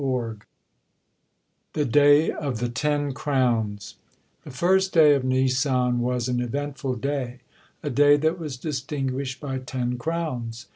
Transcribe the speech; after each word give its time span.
THE 1.73 1.85
DAY 1.85 2.31
OF 2.31 2.57
THE 2.57 2.69
TEN 2.69 3.13
CROWNS 3.13 3.97
The 4.43 4.49
first 4.49 4.93
day 4.93 5.13
of 5.13 5.23
Nisan 5.23 5.99
was 5.99 6.27
an 6.27 6.41
eventful 6.41 6.95
day, 6.95 7.41
"a 7.83 7.91
day 7.91 8.17
that 8.17 8.39
was 8.39 8.57
distinguished 8.57 9.39
by 9.39 9.59
ten 9.59 9.99
crowns." 9.99 10.65